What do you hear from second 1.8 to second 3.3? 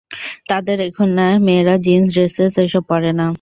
Jeans, dresses এসব পরে না।